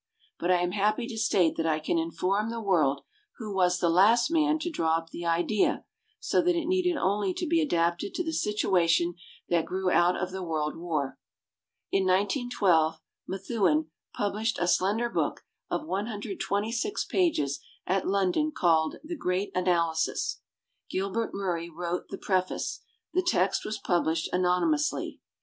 [0.39, 3.03] But I am happy to state that I can Inform the world
[3.37, 5.85] who was the last man to draw up the idea
[6.19, 9.13] so that it needed only to be adapted to the situation
[9.49, 11.19] that grew out of the world war.
[11.91, 19.51] In 1912, Methuen published a slender book of 126 pages at London called The Great
[19.53, 20.41] Analysis".
[20.89, 22.81] Gilbert Murray wrote the preface,
[23.13, 25.19] the text was published anony mously.